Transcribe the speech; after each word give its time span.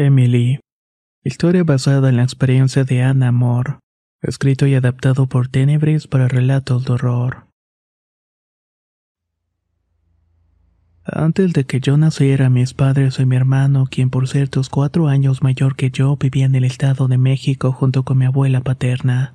Emily. 0.00 0.60
Historia 1.24 1.62
basada 1.62 2.08
en 2.08 2.16
la 2.16 2.22
experiencia 2.22 2.84
de 2.84 3.02
Anna 3.02 3.32
Moore. 3.32 3.80
Escrito 4.22 4.66
y 4.66 4.74
adaptado 4.74 5.26
por 5.26 5.48
Tenebris 5.48 6.06
para 6.06 6.26
relatos 6.26 6.86
de 6.86 6.94
horror. 6.94 7.48
Antes 11.04 11.52
de 11.52 11.64
que 11.64 11.80
yo 11.80 11.98
naciera, 11.98 12.48
mis 12.48 12.72
padres 12.72 13.20
y 13.20 13.26
mi 13.26 13.36
hermano, 13.36 13.88
quien 13.90 14.08
por 14.08 14.26
cierto 14.26 14.62
es 14.62 14.70
cuatro 14.70 15.06
años 15.06 15.42
mayor 15.42 15.76
que 15.76 15.90
yo, 15.90 16.16
vivía 16.16 16.46
en 16.46 16.54
el 16.54 16.64
estado 16.64 17.06
de 17.06 17.18
México 17.18 17.70
junto 17.70 18.02
con 18.02 18.16
mi 18.16 18.24
abuela 18.24 18.62
paterna. 18.62 19.34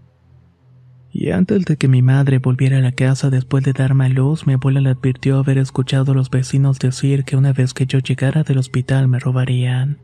Y 1.11 1.29
antes 1.29 1.65
de 1.65 1.77
que 1.77 1.87
mi 1.87 2.01
madre 2.01 2.39
volviera 2.39 2.79
a 2.79 2.81
la 2.81 2.91
casa 2.91 3.29
después 3.29 3.63
de 3.63 3.73
darme 3.73 4.07
a 4.07 4.09
luz, 4.09 4.47
mi 4.47 4.53
abuela 4.53 4.81
le 4.81 4.89
advirtió 4.89 5.37
haber 5.37 5.59
escuchado 5.59 6.13
a 6.13 6.15
los 6.15 6.31
vecinos 6.31 6.79
decir 6.79 7.23
que 7.23 7.37
una 7.37 7.53
vez 7.53 7.75
que 7.75 7.85
yo 7.85 7.99
llegara 7.99 8.41
del 8.41 8.57
hospital 8.57 9.07
me 9.07 9.19
robarían. 9.19 9.99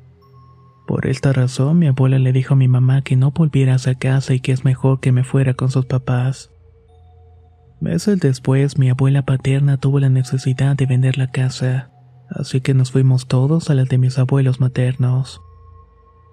Por 0.87 1.05
esta 1.05 1.31
razón, 1.31 1.79
mi 1.79 1.87
abuela 1.87 2.19
le 2.19 2.33
dijo 2.33 2.53
a 2.53 2.57
mi 2.57 2.67
mamá 2.67 3.01
que 3.01 3.15
no 3.15 3.31
volviera 3.31 3.75
a 3.75 3.95
casa 3.95 4.33
y 4.33 4.39
que 4.39 4.51
es 4.51 4.65
mejor 4.65 4.99
que 4.99 5.11
me 5.11 5.23
fuera 5.23 5.53
con 5.53 5.69
sus 5.69 5.85
papás. 5.85 6.51
Meses 7.79 8.19
después, 8.19 8.77
mi 8.77 8.89
abuela 8.89 9.23
paterna 9.23 9.77
tuvo 9.77 9.99
la 9.99 10.09
necesidad 10.09 10.75
de 10.75 10.85
vender 10.85 11.17
la 11.17 11.31
casa, 11.31 11.89
así 12.29 12.61
que 12.61 12.73
nos 12.73 12.91
fuimos 12.91 13.27
todos 13.27 13.69
a 13.69 13.73
la 13.73 13.85
de 13.85 13.97
mis 13.97 14.19
abuelos 14.19 14.59
maternos. 14.59 15.41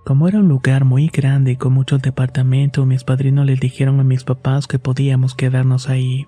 Como 0.04 0.26
era 0.26 0.38
un 0.38 0.48
lugar 0.48 0.84
muy 0.84 1.08
grande 1.08 1.52
y 1.52 1.56
con 1.56 1.72
muchos 1.72 2.00
departamentos, 2.00 2.86
mis 2.86 3.04
padrinos 3.04 3.46
les 3.46 3.60
dijeron 3.60 4.00
a 4.00 4.04
mis 4.04 4.24
papás 4.24 4.66
que 4.66 4.78
podíamos 4.78 5.34
quedarnos 5.34 5.88
ahí. 5.88 6.26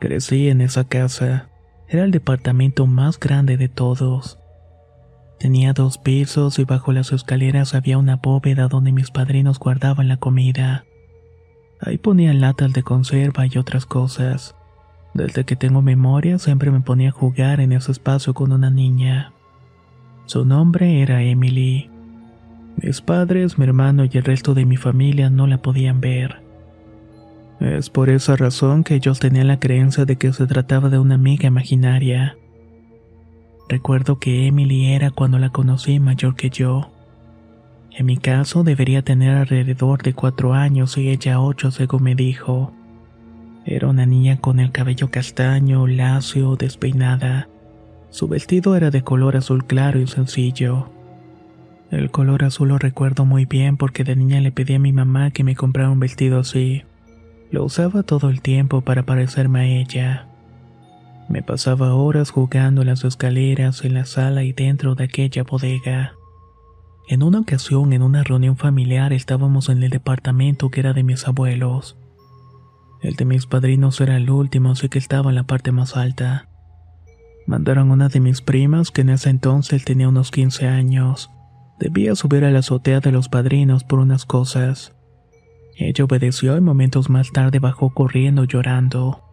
Crecí 0.00 0.48
en 0.48 0.60
esa 0.60 0.84
casa. 0.84 1.50
Era 1.88 2.04
el 2.04 2.12
departamento 2.12 2.86
más 2.86 3.18
grande 3.18 3.56
de 3.56 3.68
todos. 3.68 4.38
Tenía 5.38 5.72
dos 5.72 5.98
pisos 5.98 6.58
y 6.58 6.64
bajo 6.64 6.92
las 6.92 7.12
escaleras 7.12 7.74
había 7.74 7.98
una 7.98 8.16
bóveda 8.16 8.66
donde 8.66 8.92
mis 8.92 9.10
padrinos 9.10 9.58
guardaban 9.58 10.08
la 10.08 10.16
comida. 10.16 10.84
Ahí 11.80 11.96
ponían 11.96 12.40
latas 12.40 12.72
de 12.72 12.82
conserva 12.82 13.46
y 13.46 13.56
otras 13.56 13.86
cosas. 13.86 14.56
Desde 15.14 15.44
que 15.44 15.56
tengo 15.56 15.80
memoria 15.80 16.38
siempre 16.38 16.70
me 16.70 16.80
ponía 16.80 17.10
a 17.10 17.12
jugar 17.12 17.60
en 17.60 17.72
ese 17.72 17.92
espacio 17.92 18.34
con 18.34 18.52
una 18.52 18.70
niña. 18.70 19.32
Su 20.26 20.44
nombre 20.44 21.00
era 21.00 21.22
Emily. 21.22 21.88
Mis 22.76 23.00
padres, 23.00 23.58
mi 23.58 23.64
hermano 23.64 24.04
y 24.04 24.10
el 24.12 24.24
resto 24.24 24.54
de 24.54 24.64
mi 24.64 24.76
familia 24.76 25.30
no 25.30 25.46
la 25.46 25.62
podían 25.62 26.00
ver. 26.00 26.42
Es 27.60 27.90
por 27.90 28.10
esa 28.10 28.36
razón 28.36 28.84
que 28.84 28.94
ellos 28.94 29.18
tenían 29.18 29.48
la 29.48 29.58
creencia 29.58 30.04
de 30.04 30.16
que 30.16 30.32
se 30.32 30.46
trataba 30.46 30.88
de 30.88 30.98
una 30.98 31.16
amiga 31.16 31.48
imaginaria. 31.48 32.36
Recuerdo 33.68 34.18
que 34.18 34.46
Emily 34.46 34.92
era 34.92 35.10
cuando 35.10 35.38
la 35.38 35.50
conocí 35.50 36.00
mayor 36.00 36.36
que 36.36 36.48
yo. 36.48 36.90
En 37.90 38.06
mi 38.06 38.16
caso 38.16 38.64
debería 38.64 39.02
tener 39.02 39.36
alrededor 39.36 40.02
de 40.02 40.14
cuatro 40.14 40.54
años 40.54 40.96
y 40.96 41.10
ella 41.10 41.40
ocho 41.40 41.70
según 41.70 42.04
me 42.04 42.14
dijo. 42.14 42.72
Era 43.66 43.88
una 43.88 44.06
niña 44.06 44.40
con 44.40 44.60
el 44.60 44.72
cabello 44.72 45.10
castaño, 45.10 45.86
lacio, 45.86 46.56
despeinada. 46.56 47.48
Su 48.08 48.26
vestido 48.26 48.74
era 48.74 48.90
de 48.90 49.02
color 49.02 49.36
azul 49.36 49.66
claro 49.66 50.00
y 50.00 50.06
sencillo. 50.06 50.88
El 51.90 52.10
color 52.10 52.44
azul 52.44 52.68
lo 52.68 52.78
recuerdo 52.78 53.26
muy 53.26 53.44
bien 53.44 53.76
porque 53.76 54.04
de 54.04 54.16
niña 54.16 54.40
le 54.40 54.52
pedí 54.52 54.74
a 54.74 54.78
mi 54.78 54.92
mamá 54.94 55.30
que 55.30 55.44
me 55.44 55.54
comprara 55.54 55.90
un 55.90 56.00
vestido 56.00 56.38
así. 56.40 56.84
Lo 57.50 57.64
usaba 57.64 58.02
todo 58.02 58.30
el 58.30 58.40
tiempo 58.40 58.80
para 58.80 59.02
parecerme 59.02 59.60
a 59.60 59.64
ella. 59.64 60.28
Me 61.28 61.42
pasaba 61.42 61.94
horas 61.94 62.30
jugando 62.30 62.80
en 62.80 62.88
las 62.88 63.04
escaleras, 63.04 63.84
en 63.84 63.94
la 63.94 64.06
sala 64.06 64.44
y 64.44 64.52
dentro 64.52 64.94
de 64.94 65.04
aquella 65.04 65.42
bodega. 65.42 66.14
En 67.06 67.22
una 67.22 67.40
ocasión, 67.40 67.92
en 67.92 68.02
una 68.02 68.22
reunión 68.22 68.56
familiar, 68.56 69.12
estábamos 69.12 69.68
en 69.68 69.82
el 69.82 69.90
departamento 69.90 70.70
que 70.70 70.80
era 70.80 70.94
de 70.94 71.02
mis 71.02 71.28
abuelos. 71.28 71.98
El 73.02 73.14
de 73.14 73.26
mis 73.26 73.46
padrinos 73.46 74.00
era 74.00 74.16
el 74.16 74.30
último, 74.30 74.72
así 74.72 74.88
que 74.88 74.98
estaba 74.98 75.30
en 75.30 75.36
la 75.36 75.44
parte 75.44 75.70
más 75.70 75.96
alta. 75.96 76.48
Mandaron 77.46 77.90
una 77.90 78.08
de 78.08 78.20
mis 78.20 78.40
primas, 78.40 78.90
que 78.90 79.02
en 79.02 79.10
ese 79.10 79.30
entonces 79.30 79.84
tenía 79.84 80.08
unos 80.08 80.30
15 80.30 80.66
años. 80.66 81.30
Debía 81.78 82.14
subir 82.14 82.44
a 82.44 82.50
la 82.50 82.58
azotea 82.60 83.00
de 83.00 83.12
los 83.12 83.28
padrinos 83.28 83.84
por 83.84 84.00
unas 84.00 84.24
cosas. 84.24 84.94
Ella 85.76 86.04
obedeció 86.04 86.56
y 86.56 86.60
momentos 86.60 87.08
más 87.08 87.30
tarde 87.32 87.58
bajó 87.58 87.90
corriendo 87.90 88.44
llorando. 88.44 89.27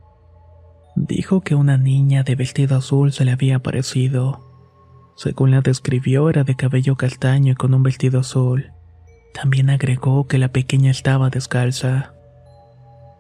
Dijo 0.96 1.42
que 1.42 1.56
una 1.56 1.78
niña 1.78 2.24
de 2.24 2.36
vestido 2.36 2.78
azul 2.78 3.12
se 3.12 3.26
le 3.26 3.32
había 3.32 3.58
aparecido. 3.58 4.40
Según 5.16 5.52
la 5.52 5.62
describió, 5.62 6.30
era 6.30 6.44
de 6.44 6.56
cabello 6.56 6.96
castaño 6.96 7.54
y 7.54 7.56
con 7.56 7.74
un 7.74 7.84
vestido 7.84 8.22
azul. 8.22 8.72
También 9.34 9.70
agregó 9.70 10.28
que 10.28 10.38
la 10.38 10.50
pequeña 10.50 10.92
estaba 10.92 11.30
descalza. 11.30 12.14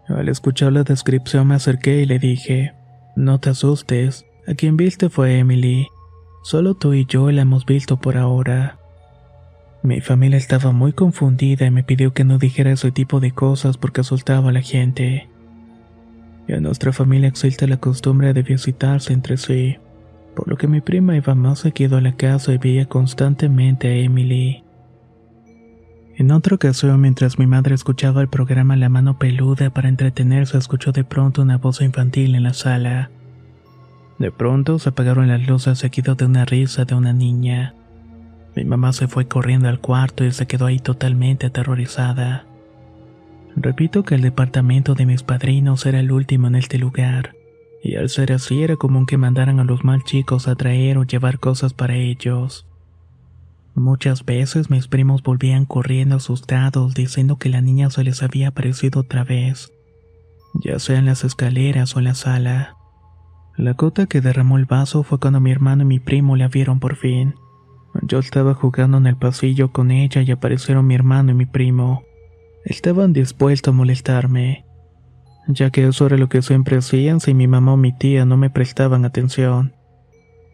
Al 0.07 0.29
escuchar 0.29 0.71
la 0.71 0.83
descripción 0.83 1.47
me 1.47 1.55
acerqué 1.55 2.01
y 2.01 2.05
le 2.05 2.19
dije, 2.19 2.73
no 3.17 3.39
te 3.39 3.49
asustes, 3.49 4.25
a 4.47 4.53
quien 4.53 4.77
viste 4.77 5.09
fue 5.09 5.39
Emily. 5.39 5.87
Solo 6.43 6.75
tú 6.75 6.93
y 6.93 7.05
yo 7.05 7.31
la 7.31 7.41
hemos 7.41 7.65
visto 7.65 7.97
por 7.97 8.17
ahora. 8.17 8.77
Mi 9.83 9.99
familia 10.01 10.37
estaba 10.37 10.71
muy 10.71 10.93
confundida 10.93 11.65
y 11.65 11.71
me 11.71 11.83
pidió 11.83 12.13
que 12.13 12.23
no 12.23 12.37
dijera 12.37 12.71
ese 12.71 12.91
tipo 12.91 13.19
de 13.19 13.31
cosas 13.31 13.77
porque 13.77 14.01
asustaba 14.01 14.49
a 14.49 14.53
la 14.53 14.61
gente. 14.61 15.27
En 16.47 16.63
nuestra 16.63 16.93
familia 16.93 17.27
existe 17.27 17.67
la 17.67 17.77
costumbre 17.77 18.33
de 18.33 18.43
visitarse 18.43 19.13
entre 19.13 19.37
sí, 19.37 19.77
por 20.35 20.47
lo 20.47 20.57
que 20.57 20.67
mi 20.67 20.81
prima 20.81 21.15
iba 21.15 21.33
más 21.33 21.59
seguido 21.59 21.97
a 21.97 22.01
la 22.01 22.15
casa 22.15 22.53
y 22.53 22.57
veía 22.57 22.85
constantemente 22.85 23.87
a 23.87 23.95
Emily. 23.95 24.63
En 26.17 26.31
otra 26.31 26.55
ocasión, 26.55 27.01
mientras 27.01 27.39
mi 27.39 27.47
madre 27.47 27.75
escuchaba 27.75 28.21
el 28.21 28.29
programa 28.29 28.75
La 28.75 28.89
mano 28.89 29.17
peluda 29.17 29.69
para 29.71 29.89
entretenerse, 29.89 30.57
escuchó 30.57 30.91
de 30.91 31.03
pronto 31.03 31.41
una 31.41 31.57
voz 31.57 31.81
infantil 31.81 32.35
en 32.35 32.43
la 32.43 32.53
sala. 32.53 33.09
De 34.19 34.31
pronto 34.31 34.79
se 34.79 34.89
apagaron 34.89 35.27
las 35.27 35.45
luces 35.45 35.79
seguido 35.79 36.15
de 36.15 36.25
una 36.25 36.45
risa 36.45 36.85
de 36.85 36.95
una 36.95 37.11
niña. 37.11 37.73
Mi 38.55 38.63
mamá 38.63 38.93
se 38.93 39.09
fue 39.09 39.27
corriendo 39.27 39.67
al 39.67 39.81
cuarto 39.81 40.23
y 40.23 40.31
se 40.31 40.45
quedó 40.45 40.67
ahí 40.67 40.79
totalmente 40.79 41.47
aterrorizada. 41.47 42.45
Repito 43.55 44.03
que 44.03 44.15
el 44.15 44.21
departamento 44.21 44.95
de 44.95 45.05
mis 45.05 45.23
padrinos 45.23 45.85
era 45.85 46.01
el 46.01 46.11
último 46.11 46.47
en 46.47 46.55
este 46.55 46.77
lugar, 46.77 47.35
y 47.81 47.95
al 47.95 48.09
ser 48.09 48.33
así 48.33 48.61
era 48.61 48.75
común 48.75 49.05
que 49.05 49.17
mandaran 49.17 49.59
a 49.59 49.63
los 49.63 49.85
mal 49.85 50.03
chicos 50.03 50.47
a 50.47 50.55
traer 50.55 50.97
o 50.97 51.03
llevar 51.03 51.39
cosas 51.39 51.73
para 51.73 51.95
ellos. 51.95 52.67
Muchas 53.73 54.25
veces 54.25 54.69
mis 54.69 54.87
primos 54.87 55.23
volvían 55.23 55.65
corriendo 55.65 56.17
asustados 56.17 56.93
diciendo 56.93 57.37
que 57.37 57.49
la 57.49 57.61
niña 57.61 57.89
se 57.89 58.03
les 58.03 58.23
había 58.23 58.49
aparecido 58.49 59.01
otra 59.01 59.23
vez, 59.23 59.71
ya 60.53 60.77
sea 60.79 60.97
en 60.97 61.05
las 61.05 61.23
escaleras 61.23 61.95
o 61.95 61.99
en 61.99 62.05
la 62.05 62.15
sala. 62.15 62.75
La 63.55 63.73
gota 63.73 64.05
que 64.05 64.19
derramó 64.19 64.57
el 64.57 64.65
vaso 64.65 65.03
fue 65.03 65.19
cuando 65.19 65.39
mi 65.39 65.51
hermano 65.51 65.83
y 65.83 65.85
mi 65.85 65.99
primo 65.99 66.35
la 66.35 66.49
vieron 66.49 66.81
por 66.81 66.97
fin. 66.97 67.35
Yo 68.01 68.19
estaba 68.19 68.53
jugando 68.53 68.97
en 68.97 69.07
el 69.07 69.15
pasillo 69.15 69.71
con 69.71 69.91
ella 69.91 70.21
y 70.21 70.31
aparecieron 70.31 70.85
mi 70.85 70.95
hermano 70.95 71.31
y 71.31 71.35
mi 71.35 71.45
primo 71.45 72.03
estaban 72.65 73.13
dispuestos 73.13 73.73
a 73.73 73.77
molestarme, 73.77 74.65
ya 75.47 75.69
que 75.69 75.87
eso 75.87 76.07
era 76.07 76.17
lo 76.17 76.27
que 76.27 76.41
siempre 76.41 76.77
hacían 76.77 77.19
si 77.19 77.33
mi 77.33 77.47
mamá 77.47 77.73
o 77.73 77.77
mi 77.77 77.93
tía 77.93 78.25
no 78.25 78.37
me 78.37 78.49
prestaban 78.49 79.05
atención. 79.05 79.73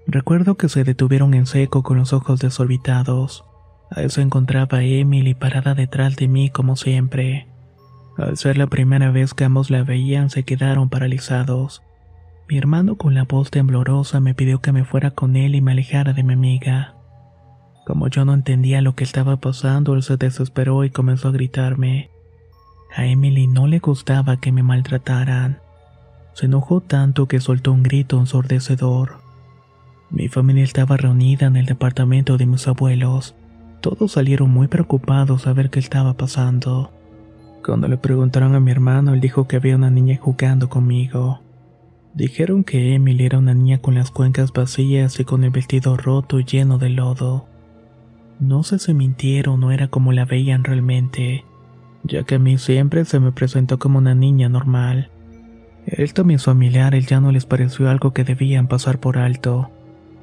Recuerdo 0.07 0.55
que 0.55 0.67
se 0.67 0.83
detuvieron 0.83 1.33
en 1.33 1.45
seco 1.45 1.83
con 1.83 1.97
los 1.97 2.11
ojos 2.11 2.39
desorbitados. 2.39 3.45
A 3.89 4.01
eso 4.01 4.21
encontraba 4.21 4.79
a 4.79 4.83
Emily 4.83 5.33
parada 5.33 5.73
detrás 5.73 6.15
de 6.17 6.27
mí 6.27 6.49
como 6.49 6.75
siempre. 6.75 7.47
Al 8.17 8.37
ser 8.37 8.57
la 8.57 8.67
primera 8.67 9.11
vez 9.11 9.33
que 9.33 9.45
ambos 9.45 9.69
la 9.69 9.83
veían, 9.83 10.29
se 10.29 10.43
quedaron 10.43 10.89
paralizados. 10.89 11.81
Mi 12.49 12.57
hermano 12.57 12.97
con 12.97 13.13
la 13.13 13.23
voz 13.23 13.51
temblorosa 13.51 14.19
me 14.19 14.33
pidió 14.33 14.59
que 14.59 14.73
me 14.73 14.83
fuera 14.83 15.11
con 15.11 15.37
él 15.37 15.55
y 15.55 15.61
me 15.61 15.71
alejara 15.71 16.11
de 16.13 16.23
mi 16.23 16.33
amiga. 16.33 16.95
Como 17.85 18.07
yo 18.07 18.25
no 18.25 18.33
entendía 18.33 18.81
lo 18.81 18.95
que 18.95 19.03
estaba 19.03 19.37
pasando, 19.37 19.95
él 19.95 20.03
se 20.03 20.17
desesperó 20.17 20.83
y 20.83 20.91
comenzó 20.91 21.29
a 21.29 21.31
gritarme. 21.31 22.09
A 22.95 23.05
Emily 23.05 23.47
no 23.47 23.67
le 23.67 23.79
gustaba 23.79 24.37
que 24.37 24.51
me 24.51 24.63
maltrataran. 24.63 25.59
Se 26.33 26.45
enojó 26.45 26.81
tanto 26.81 27.27
que 27.27 27.39
soltó 27.39 27.71
un 27.71 27.83
grito 27.83 28.19
ensordecedor. 28.19 29.17
Mi 30.09 30.27
familia 30.27 30.63
estaba 30.63 30.97
reunida 30.97 31.47
en 31.47 31.55
el 31.55 31.65
departamento 31.65 32.37
de 32.37 32.45
mis 32.45 32.67
abuelos. 32.67 33.35
Todos 33.79 34.11
salieron 34.11 34.51
muy 34.51 34.67
preocupados 34.67 35.47
a 35.47 35.53
ver 35.53 35.69
qué 35.69 35.79
estaba 35.79 36.13
pasando. 36.13 36.91
Cuando 37.63 37.87
le 37.87 37.97
preguntaron 37.97 38.53
a 38.55 38.59
mi 38.59 38.71
hermano, 38.71 39.13
él 39.13 39.21
dijo 39.21 39.47
que 39.47 39.55
había 39.55 39.75
una 39.75 39.89
niña 39.89 40.17
jugando 40.19 40.69
conmigo. 40.69 41.41
Dijeron 42.13 42.63
que 42.63 42.93
Emily 42.93 43.25
era 43.25 43.37
una 43.37 43.53
niña 43.53 43.77
con 43.77 43.95
las 43.95 44.11
cuencas 44.11 44.51
vacías 44.51 45.19
y 45.19 45.25
con 45.25 45.43
el 45.43 45.51
vestido 45.51 45.95
roto 45.95 46.39
y 46.39 46.43
lleno 46.43 46.77
de 46.77 46.89
lodo. 46.89 47.47
No 48.41 48.63
sé 48.63 48.79
si 48.79 48.95
mintieron 48.95 49.63
o 49.63 49.71
era 49.71 49.89
como 49.89 50.11
la 50.13 50.25
veían 50.25 50.63
realmente, 50.63 51.45
ya 52.03 52.23
que 52.23 52.35
a 52.35 52.39
mí 52.39 52.57
siempre 52.57 53.05
se 53.05 53.19
me 53.19 53.31
presentó 53.31 53.77
como 53.77 53.99
una 53.99 54.15
niña 54.15 54.49
normal. 54.49 55.11
Esto 55.85 56.23
a 56.23 56.25
mis 56.25 56.43
familiares 56.43 57.05
ya 57.05 57.19
no 57.19 57.31
les 57.31 57.45
pareció 57.45 57.87
algo 57.87 58.13
que 58.13 58.23
debían 58.23 58.67
pasar 58.67 58.99
por 58.99 59.19
alto. 59.19 59.69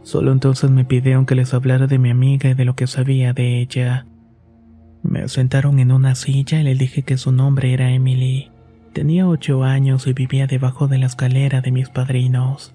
Solo 0.03 0.33
entonces 0.33 0.69
me 0.69 0.85
pidieron 0.85 1.27
que 1.27 1.37
les 1.37 1.55
hablara 1.55 1.87
de 1.87 2.01
mi 2.01 2.11
amiga 2.11 2.51
y 2.51 2.55
de 2.55 2.65
lo 2.65 2.75
que 2.75 2.89
sabía 2.89 3.33
de 3.35 3.61
ella. 3.61 4.05
Me 5.05 5.29
sentaron 5.29 5.79
en 5.79 5.93
una 5.93 6.17
silla 6.17 6.61
y 6.61 6.65
le 6.65 6.75
dije 6.75 7.05
que 7.05 7.19
su 7.19 7.31
nombre 7.31 7.73
era 7.73 7.93
Emily. 7.93 8.51
Tenía 8.95 9.29
ocho 9.29 9.63
años 9.63 10.09
y 10.09 10.13
vivía 10.13 10.49
debajo 10.49 10.89
de 10.89 10.99
la 10.99 11.07
escalera 11.07 11.61
de 11.61 11.71
mis 11.71 11.89
padrinos. 11.89 12.75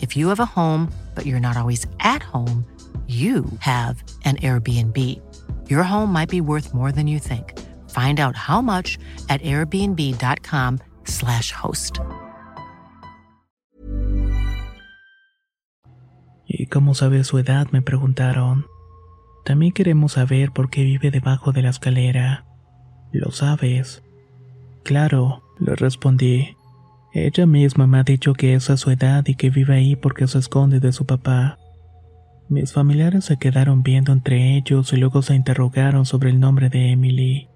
If 0.00 0.16
you 0.16 0.28
have 0.28 0.40
a 0.40 0.46
home, 0.46 0.90
but 1.14 1.26
you're 1.26 1.40
not 1.40 1.58
always 1.58 1.86
at 2.00 2.22
home, 2.22 2.64
you 3.06 3.44
have 3.60 4.02
an 4.24 4.36
Airbnb. 4.36 5.20
Your 5.68 5.82
home 5.82 6.10
might 6.10 6.30
be 6.30 6.40
worth 6.40 6.72
more 6.72 6.90
than 6.90 7.06
you 7.06 7.18
think. 7.18 7.52
Find 7.90 8.18
out 8.18 8.34
how 8.34 8.62
much 8.62 8.98
at 9.28 9.42
airbnb.com/slash 9.42 11.52
host. 11.52 12.00
¿Y 16.46 16.66
cómo 16.66 16.94
sabe 16.94 17.24
su 17.24 17.38
edad? 17.38 17.68
me 17.72 17.82
preguntaron. 17.82 18.66
También 19.44 19.72
queremos 19.72 20.12
saber 20.12 20.52
por 20.52 20.70
qué 20.70 20.84
vive 20.84 21.10
debajo 21.10 21.50
de 21.52 21.62
la 21.62 21.70
escalera. 21.70 22.46
¿Lo 23.12 23.32
sabes? 23.32 24.02
Claro, 24.82 25.42
le 25.58 25.76
respondí. 25.76 26.56
Ella 27.16 27.46
misma 27.46 27.86
me 27.86 28.00
ha 28.00 28.02
dicho 28.02 28.34
que 28.34 28.54
es 28.54 28.64
su 28.64 28.90
edad 28.90 29.24
y 29.28 29.36
que 29.36 29.48
vive 29.48 29.76
ahí 29.76 29.94
porque 29.94 30.26
se 30.26 30.40
esconde 30.40 30.80
de 30.80 30.92
su 30.92 31.06
papá. 31.06 31.60
Mis 32.48 32.72
familiares 32.72 33.24
se 33.24 33.36
quedaron 33.36 33.84
viendo 33.84 34.12
entre 34.12 34.56
ellos 34.56 34.92
y 34.92 34.96
luego 34.96 35.22
se 35.22 35.36
interrogaron 35.36 36.06
sobre 36.06 36.30
el 36.30 36.40
nombre 36.40 36.70
de 36.70 36.90
Emily. 36.90 37.48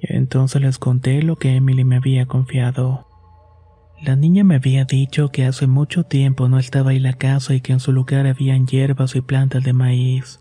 Entonces 0.00 0.62
les 0.62 0.78
conté 0.78 1.22
lo 1.22 1.36
que 1.36 1.54
Emily 1.54 1.84
me 1.84 1.96
había 1.96 2.24
confiado. 2.24 3.06
La 4.02 4.16
niña 4.16 4.42
me 4.42 4.54
había 4.54 4.86
dicho 4.86 5.28
que 5.28 5.44
hace 5.44 5.66
mucho 5.66 6.04
tiempo 6.04 6.48
no 6.48 6.58
estaba 6.58 6.92
ahí 6.92 6.98
la 6.98 7.12
casa 7.12 7.54
y 7.54 7.60
que 7.60 7.74
en 7.74 7.80
su 7.80 7.92
lugar 7.92 8.26
habían 8.26 8.66
hierbas 8.66 9.14
y 9.14 9.20
plantas 9.20 9.64
de 9.64 9.74
maíz. 9.74 10.40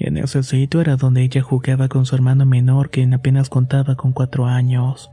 En 0.00 0.16
ese 0.16 0.42
sitio 0.42 0.80
era 0.80 0.96
donde 0.96 1.22
ella 1.22 1.40
jugaba 1.40 1.86
con 1.86 2.04
su 2.04 2.16
hermano 2.16 2.46
menor 2.46 2.90
quien 2.90 3.14
apenas 3.14 3.48
contaba 3.48 3.94
con 3.94 4.12
cuatro 4.12 4.46
años. 4.46 5.08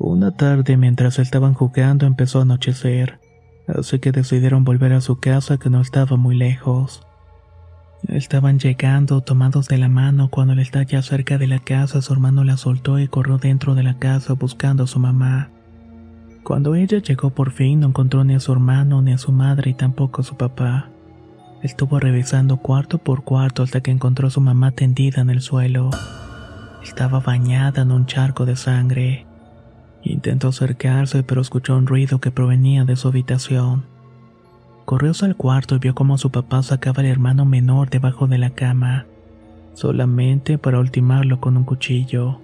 Una 0.00 0.32
tarde 0.32 0.76
mientras 0.76 1.18
estaban 1.18 1.54
jugando 1.54 2.06
empezó 2.06 2.40
a 2.40 2.42
anochecer 2.42 3.20
así 3.78 3.98
que 3.98 4.12
decidieron 4.12 4.64
volver 4.64 4.92
a 4.92 5.00
su 5.00 5.20
casa 5.20 5.58
que 5.58 5.70
no 5.70 5.80
estaba 5.80 6.16
muy 6.16 6.36
lejos. 6.36 7.06
Estaban 8.08 8.58
llegando 8.58 9.20
tomados 9.20 9.68
de 9.68 9.78
la 9.78 9.88
mano 9.88 10.30
cuando 10.30 10.54
él 10.54 10.60
está 10.60 10.82
ya 10.82 11.02
cerca 11.02 11.36
de 11.36 11.46
la 11.46 11.58
casa 11.58 12.00
su 12.00 12.12
hermano 12.12 12.44
la 12.44 12.56
soltó 12.56 12.98
y 12.98 13.08
corrió 13.08 13.36
dentro 13.38 13.74
de 13.74 13.82
la 13.82 13.98
casa 13.98 14.32
buscando 14.32 14.84
a 14.84 14.86
su 14.86 14.98
mamá. 14.98 15.50
Cuando 16.42 16.74
ella 16.74 16.98
llegó 16.98 17.30
por 17.30 17.52
fin 17.52 17.80
no 17.80 17.88
encontró 17.88 18.24
ni 18.24 18.34
a 18.34 18.40
su 18.40 18.52
hermano 18.52 19.02
ni 19.02 19.12
a 19.12 19.18
su 19.18 19.32
madre 19.32 19.70
y 19.70 19.74
tampoco 19.74 20.22
a 20.22 20.24
su 20.24 20.36
papá. 20.36 20.88
Estuvo 21.62 22.00
revisando 22.00 22.56
cuarto 22.56 22.96
por 22.96 23.22
cuarto 23.22 23.62
hasta 23.62 23.82
que 23.82 23.90
encontró 23.90 24.28
a 24.28 24.30
su 24.30 24.40
mamá 24.40 24.70
tendida 24.70 25.20
en 25.20 25.28
el 25.28 25.42
suelo. 25.42 25.90
Estaba 26.82 27.20
bañada 27.20 27.82
en 27.82 27.92
un 27.92 28.06
charco 28.06 28.46
de 28.46 28.56
sangre. 28.56 29.29
Intentó 30.02 30.48
acercarse, 30.48 31.22
pero 31.22 31.40
escuchó 31.40 31.76
un 31.76 31.86
ruido 31.86 32.20
que 32.20 32.30
provenía 32.30 32.84
de 32.84 32.96
su 32.96 33.08
habitación. 33.08 33.84
Corrió 34.84 35.12
al 35.22 35.36
cuarto 35.36 35.76
y 35.76 35.78
vio 35.78 35.94
cómo 35.94 36.18
su 36.18 36.30
papá 36.30 36.62
sacaba 36.62 37.00
al 37.00 37.06
hermano 37.06 37.44
menor 37.44 37.90
debajo 37.90 38.26
de 38.26 38.38
la 38.38 38.50
cama, 38.50 39.06
solamente 39.74 40.58
para 40.58 40.80
ultimarlo 40.80 41.40
con 41.40 41.56
un 41.56 41.64
cuchillo. 41.64 42.40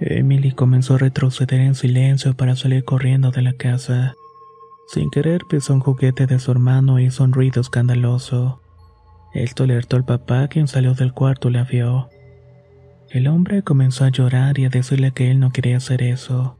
Emily 0.00 0.52
comenzó 0.52 0.94
a 0.94 0.98
retroceder 0.98 1.60
en 1.60 1.74
silencio 1.74 2.34
para 2.34 2.54
salir 2.54 2.84
corriendo 2.84 3.30
de 3.30 3.42
la 3.42 3.52
casa. 3.54 4.14
Sin 4.88 5.10
querer 5.10 5.42
pisó 5.48 5.74
un 5.74 5.80
juguete 5.80 6.26
de 6.26 6.38
su 6.38 6.50
hermano 6.50 6.98
y 6.98 7.06
hizo 7.06 7.24
un 7.24 7.32
ruido 7.32 7.60
escandaloso. 7.60 8.60
Esto 9.32 9.64
alertó 9.64 9.96
al 9.96 10.04
papá, 10.04 10.48
quien 10.48 10.68
salió 10.68 10.94
del 10.94 11.12
cuarto 11.12 11.48
y 11.48 11.52
la 11.52 11.64
vio. 11.64 12.08
El 13.10 13.26
hombre 13.26 13.62
comenzó 13.62 14.04
a 14.04 14.10
llorar 14.10 14.58
y 14.58 14.66
a 14.66 14.68
decirle 14.68 15.12
que 15.12 15.30
él 15.30 15.40
no 15.40 15.50
quería 15.50 15.78
hacer 15.78 16.02
eso. 16.02 16.57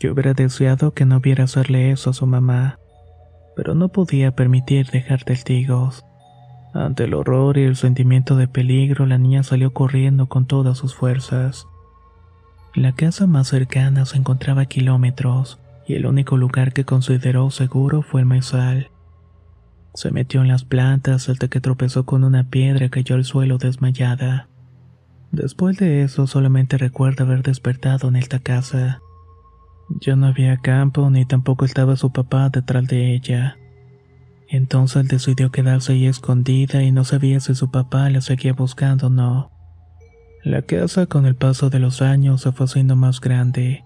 Yo 0.00 0.12
hubiera 0.12 0.34
deseado 0.34 0.92
que 0.92 1.04
no 1.04 1.20
viera 1.20 1.44
hacerle 1.44 1.90
eso 1.90 2.10
a 2.10 2.14
su 2.14 2.26
mamá, 2.26 2.78
pero 3.56 3.74
no 3.74 3.88
podía 3.88 4.32
permitir 4.32 4.90
dejar 4.90 5.24
testigos. 5.24 6.04
Ante 6.74 7.04
el 7.04 7.14
horror 7.14 7.56
y 7.56 7.62
el 7.62 7.76
sentimiento 7.76 8.36
de 8.36 8.48
peligro, 8.48 9.06
la 9.06 9.18
niña 9.18 9.44
salió 9.44 9.72
corriendo 9.72 10.26
con 10.26 10.46
todas 10.46 10.76
sus 10.76 10.94
fuerzas. 10.94 11.66
La 12.74 12.92
casa 12.92 13.28
más 13.28 13.48
cercana 13.48 14.04
se 14.04 14.16
encontraba 14.16 14.62
a 14.62 14.66
kilómetros, 14.66 15.60
y 15.86 15.94
el 15.94 16.06
único 16.06 16.36
lugar 16.36 16.72
que 16.72 16.84
consideró 16.84 17.50
seguro 17.50 18.02
fue 18.02 18.22
el 18.22 18.26
maizal. 18.26 18.90
Se 19.94 20.10
metió 20.10 20.42
en 20.42 20.48
las 20.48 20.64
plantas 20.64 21.28
hasta 21.28 21.46
que 21.46 21.60
tropezó 21.60 22.04
con 22.04 22.24
una 22.24 22.50
piedra 22.50 22.86
y 22.86 22.90
cayó 22.90 23.14
al 23.14 23.24
suelo 23.24 23.58
desmayada. 23.58 24.48
Después 25.30 25.76
de 25.76 26.02
eso 26.02 26.26
solamente 26.26 26.78
recuerda 26.78 27.24
haber 27.24 27.42
despertado 27.42 28.08
en 28.08 28.16
esta 28.16 28.40
casa. 28.40 29.00
Ya 29.88 30.16
no 30.16 30.26
había 30.26 30.56
campo 30.58 31.08
ni 31.10 31.26
tampoco 31.26 31.64
estaba 31.64 31.96
su 31.96 32.12
papá 32.12 32.48
detrás 32.50 32.86
de 32.86 33.14
ella. 33.14 33.56
Entonces 34.48 35.08
decidió 35.08 35.50
quedarse 35.50 35.92
ahí 35.92 36.06
escondida 36.06 36.82
y 36.82 36.92
no 36.92 37.04
sabía 37.04 37.40
si 37.40 37.54
su 37.54 37.70
papá 37.70 38.08
la 38.10 38.20
seguía 38.20 38.52
buscando 38.52 39.08
o 39.08 39.10
no. 39.10 39.50
La 40.42 40.62
casa 40.62 41.06
con 41.06 41.24
el 41.26 41.36
paso 41.36 41.70
de 41.70 41.78
los 41.78 42.02
años 42.02 42.42
se 42.42 42.52
fue 42.52 42.66
haciendo 42.66 42.96
más 42.96 43.20
grande, 43.20 43.82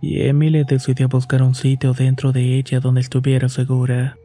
y 0.00 0.22
Emily 0.22 0.64
decidió 0.64 1.08
buscar 1.08 1.42
un 1.42 1.54
sitio 1.54 1.92
dentro 1.92 2.32
de 2.32 2.58
ella 2.58 2.80
donde 2.80 3.02
estuviera 3.02 3.48
segura. 3.50 4.16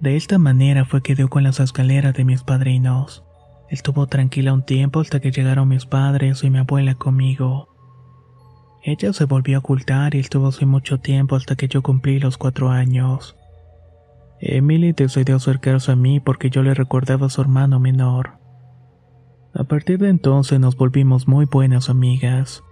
De 0.00 0.14
esta 0.14 0.38
manera 0.38 0.84
fue 0.84 1.02
que 1.02 1.14
dio 1.14 1.28
con 1.28 1.42
las 1.42 1.58
escaleras 1.58 2.14
de 2.14 2.24
mis 2.24 2.42
padrinos. 2.42 3.24
Estuvo 3.70 4.06
tranquila 4.06 4.52
un 4.52 4.64
tiempo 4.64 5.00
hasta 5.00 5.20
que 5.20 5.32
llegaron 5.32 5.68
mis 5.68 5.86
padres 5.86 6.44
y 6.44 6.50
mi 6.50 6.58
abuela 6.58 6.94
conmigo. 6.94 7.68
Ella 8.88 9.12
se 9.12 9.26
volvió 9.26 9.58
a 9.58 9.58
ocultar 9.58 10.14
y 10.14 10.20
estuvo 10.20 10.46
así 10.46 10.64
mucho 10.64 10.96
tiempo 10.98 11.36
hasta 11.36 11.56
que 11.56 11.68
yo 11.68 11.82
cumplí 11.82 12.18
los 12.20 12.38
cuatro 12.38 12.70
años. 12.70 13.36
Emily 14.40 14.92
decidió 14.92 15.36
acercarse 15.36 15.92
a 15.92 15.94
mí 15.94 16.20
porque 16.20 16.48
yo 16.48 16.62
le 16.62 16.72
recordaba 16.72 17.26
a 17.26 17.28
su 17.28 17.42
hermano 17.42 17.80
menor. 17.80 18.38
A 19.52 19.64
partir 19.64 19.98
de 19.98 20.08
entonces 20.08 20.58
nos 20.58 20.74
volvimos 20.74 21.28
muy 21.28 21.44
buenas 21.44 21.90
amigas. 21.90 22.64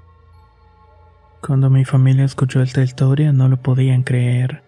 Cuando 1.47 1.69
mi 1.69 1.85
familia 1.85 2.25
escuchó 2.25 2.63
esta 2.63 2.83
historia 2.83 3.35
no 3.35 3.51
lo 3.51 3.59
podían 3.59 4.03
creer. 4.03 4.63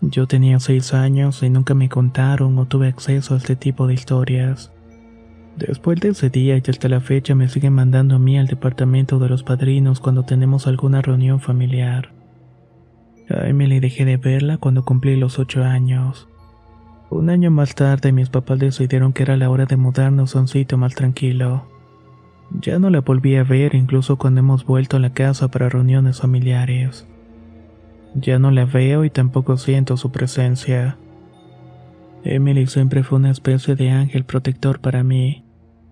Yo 0.00 0.26
tenía 0.26 0.58
seis 0.58 0.94
años 0.94 1.42
y 1.42 1.50
nunca 1.50 1.74
me 1.74 1.90
contaron 1.90 2.58
o 2.58 2.64
tuve 2.64 2.88
acceso 2.88 3.34
a 3.34 3.36
este 3.36 3.56
tipo 3.56 3.86
de 3.86 3.92
historias. 3.92 4.72
Después 5.58 5.98
de 5.98 6.10
ese 6.10 6.30
día 6.30 6.56
y 6.56 6.62
hasta 6.70 6.88
la 6.88 7.00
fecha 7.00 7.34
me 7.34 7.48
siguen 7.48 7.72
mandando 7.72 8.14
a 8.14 8.18
mí 8.20 8.38
al 8.38 8.46
departamento 8.46 9.18
de 9.18 9.28
los 9.28 9.42
padrinos 9.42 9.98
cuando 9.98 10.22
tenemos 10.22 10.68
alguna 10.68 11.02
reunión 11.02 11.40
familiar. 11.40 12.12
A 13.28 13.48
Emily 13.48 13.80
dejé 13.80 14.04
de 14.04 14.18
verla 14.18 14.58
cuando 14.58 14.84
cumplí 14.84 15.16
los 15.16 15.40
ocho 15.40 15.64
años. 15.64 16.28
Un 17.10 17.28
año 17.28 17.50
más 17.50 17.74
tarde 17.74 18.12
mis 18.12 18.28
papás 18.28 18.60
decidieron 18.60 19.12
que 19.12 19.24
era 19.24 19.36
la 19.36 19.50
hora 19.50 19.66
de 19.66 19.76
mudarnos 19.76 20.36
a 20.36 20.40
un 20.40 20.46
sitio 20.46 20.78
más 20.78 20.94
tranquilo. 20.94 21.66
Ya 22.60 22.78
no 22.78 22.88
la 22.88 23.00
volví 23.00 23.34
a 23.34 23.42
ver 23.42 23.74
incluso 23.74 24.16
cuando 24.16 24.38
hemos 24.38 24.64
vuelto 24.64 24.96
a 24.96 25.00
la 25.00 25.12
casa 25.12 25.48
para 25.48 25.68
reuniones 25.68 26.20
familiares. 26.20 27.08
Ya 28.14 28.38
no 28.38 28.52
la 28.52 28.64
veo 28.64 29.04
y 29.04 29.10
tampoco 29.10 29.56
siento 29.56 29.96
su 29.96 30.12
presencia. 30.12 30.98
Emily 32.22 32.68
siempre 32.68 33.02
fue 33.02 33.18
una 33.18 33.32
especie 33.32 33.74
de 33.74 33.90
ángel 33.90 34.24
protector 34.24 34.80
para 34.80 35.02
mí, 35.02 35.44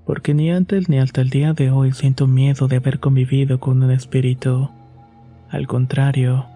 porque 0.07 0.35
ni 0.35 0.53
antes 0.53 0.89
ni 0.89 0.99
hasta 0.99 1.21
el 1.21 1.31
día 1.31 1.53
de 1.53 1.73
hoy 1.73 1.93
siento 1.93 2.29
miedo 2.29 2.69
de 2.69 2.77
haber 2.77 3.01
convivido 3.01 3.59
con 3.59 3.83
un 3.83 3.91
espíritu. 3.91 4.71
Al 5.51 5.67
contrario, 5.67 6.47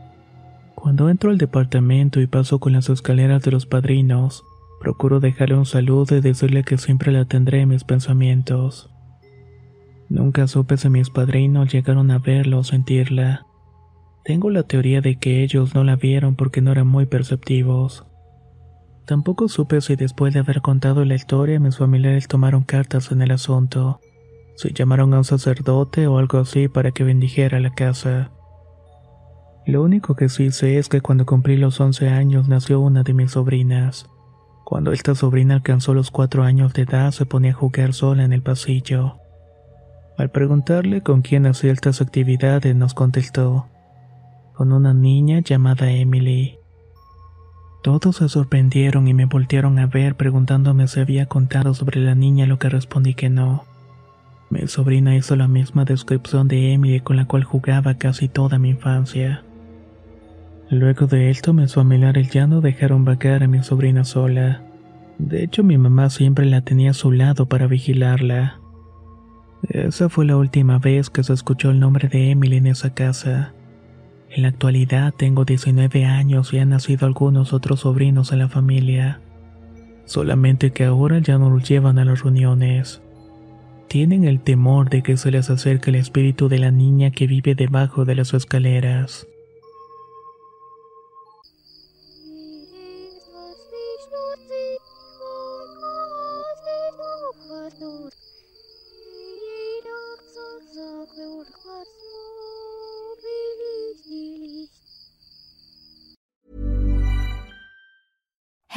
cuando 0.76 1.10
entro 1.10 1.30
al 1.30 1.38
departamento 1.38 2.20
y 2.20 2.28
paso 2.28 2.60
con 2.60 2.72
las 2.72 2.88
escaleras 2.88 3.42
de 3.42 3.50
los 3.50 3.66
padrinos, 3.66 4.44
procuro 4.80 5.18
dejarle 5.18 5.56
un 5.56 5.66
saludo 5.66 6.16
y 6.16 6.20
decirle 6.20 6.62
que 6.62 6.78
siempre 6.78 7.10
la 7.12 7.24
tendré 7.24 7.60
en 7.60 7.70
mis 7.70 7.82
pensamientos. 7.82 8.88
Nunca 10.08 10.46
supe 10.46 10.76
si 10.76 10.88
mis 10.88 11.10
padrinos 11.10 11.72
llegaron 11.72 12.10
a 12.12 12.18
verla 12.18 12.56
o 12.56 12.64
sentirla. 12.64 13.46
Tengo 14.24 14.50
la 14.50 14.62
teoría 14.62 15.00
de 15.00 15.16
que 15.16 15.42
ellos 15.42 15.74
no 15.74 15.82
la 15.82 15.96
vieron 15.96 16.36
porque 16.36 16.60
no 16.60 16.70
eran 16.70 16.86
muy 16.86 17.06
perceptivos. 17.06 18.06
Tampoco 19.10 19.48
supe 19.48 19.80
si 19.80 19.96
después 19.96 20.32
de 20.32 20.38
haber 20.38 20.60
contado 20.60 21.04
la 21.04 21.16
historia 21.16 21.58
mis 21.58 21.78
familiares 21.78 22.28
tomaron 22.28 22.62
cartas 22.62 23.10
en 23.10 23.22
el 23.22 23.32
asunto, 23.32 23.98
si 24.54 24.72
llamaron 24.72 25.12
a 25.14 25.18
un 25.18 25.24
sacerdote 25.24 26.06
o 26.06 26.18
algo 26.18 26.38
así 26.38 26.68
para 26.68 26.92
que 26.92 27.02
bendijera 27.02 27.58
la 27.58 27.74
casa. 27.74 28.30
Lo 29.66 29.82
único 29.82 30.14
que 30.14 30.28
sí 30.28 30.52
sé 30.52 30.78
es 30.78 30.88
que 30.88 31.00
cuando 31.00 31.26
cumplí 31.26 31.56
los 31.56 31.80
11 31.80 32.08
años 32.08 32.46
nació 32.46 32.78
una 32.78 33.02
de 33.02 33.12
mis 33.12 33.32
sobrinas. 33.32 34.08
Cuando 34.64 34.92
esta 34.92 35.16
sobrina 35.16 35.56
alcanzó 35.56 35.92
los 35.92 36.12
4 36.12 36.44
años 36.44 36.72
de 36.72 36.82
edad 36.82 37.10
se 37.10 37.26
ponía 37.26 37.50
a 37.50 37.54
jugar 37.54 37.94
sola 37.94 38.22
en 38.22 38.32
el 38.32 38.44
pasillo. 38.44 39.16
Al 40.18 40.30
preguntarle 40.30 41.00
con 41.00 41.22
quién 41.22 41.46
hacía 41.46 41.72
estas 41.72 42.00
actividades 42.00 42.76
nos 42.76 42.94
contestó, 42.94 43.66
con 44.54 44.72
una 44.72 44.94
niña 44.94 45.40
llamada 45.40 45.90
Emily. 45.90 46.59
Todos 47.82 48.16
se 48.16 48.28
sorprendieron 48.28 49.08
y 49.08 49.14
me 49.14 49.24
voltearon 49.24 49.78
a 49.78 49.86
ver 49.86 50.14
preguntándome 50.14 50.86
si 50.86 51.00
había 51.00 51.26
contado 51.26 51.72
sobre 51.72 52.00
la 52.00 52.14
niña, 52.14 52.46
lo 52.46 52.58
que 52.58 52.68
respondí 52.68 53.14
que 53.14 53.30
no. 53.30 53.64
Mi 54.50 54.66
sobrina 54.66 55.16
hizo 55.16 55.36
la 55.36 55.48
misma 55.48 55.84
descripción 55.84 56.48
de 56.48 56.72
Emily 56.72 57.00
con 57.00 57.16
la 57.16 57.26
cual 57.26 57.44
jugaba 57.44 57.94
casi 57.94 58.28
toda 58.28 58.58
mi 58.58 58.70
infancia. 58.70 59.44
Luego 60.68 61.06
de 61.06 61.30
esto, 61.30 61.52
mis 61.52 61.74
familiares 61.74 62.30
ya 62.30 62.46
no 62.46 62.60
dejaron 62.60 63.04
vagar 63.04 63.42
a 63.42 63.48
mi 63.48 63.62
sobrina 63.62 64.04
sola. 64.04 64.62
De 65.18 65.42
hecho, 65.44 65.62
mi 65.62 65.78
mamá 65.78 66.10
siempre 66.10 66.46
la 66.46 66.60
tenía 66.60 66.90
a 66.90 66.94
su 66.94 67.12
lado 67.12 67.46
para 67.46 67.66
vigilarla. 67.66 68.60
Esa 69.68 70.08
fue 70.08 70.26
la 70.26 70.36
última 70.36 70.78
vez 70.78 71.10
que 71.10 71.22
se 71.22 71.32
escuchó 71.32 71.70
el 71.70 71.80
nombre 71.80 72.08
de 72.08 72.30
Emily 72.30 72.56
en 72.56 72.66
esa 72.66 72.92
casa. 72.92 73.52
En 74.30 74.42
la 74.42 74.48
actualidad 74.48 75.12
tengo 75.12 75.44
19 75.44 76.04
años 76.04 76.52
y 76.52 76.58
han 76.58 76.68
nacido 76.68 77.06
algunos 77.06 77.52
otros 77.52 77.80
sobrinos 77.80 78.30
en 78.30 78.38
la 78.38 78.48
familia. 78.48 79.20
Solamente 80.04 80.70
que 80.70 80.84
ahora 80.84 81.18
ya 81.18 81.36
no 81.36 81.50
los 81.50 81.68
llevan 81.68 81.98
a 81.98 82.04
las 82.04 82.22
reuniones. 82.22 83.02
Tienen 83.88 84.24
el 84.24 84.38
temor 84.38 84.88
de 84.88 85.02
que 85.02 85.16
se 85.16 85.32
les 85.32 85.50
acerque 85.50 85.90
el 85.90 85.96
espíritu 85.96 86.48
de 86.48 86.58
la 86.58 86.70
niña 86.70 87.10
que 87.10 87.26
vive 87.26 87.56
debajo 87.56 88.04
de 88.04 88.14
las 88.14 88.32
escaleras. 88.32 89.26